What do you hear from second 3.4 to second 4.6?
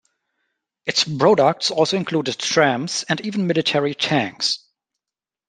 military tanks.